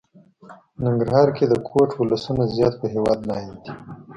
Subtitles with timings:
[0.83, 3.71] ننګرهار کې د کوټ ولسونه زيات په هېواد ميئن دي.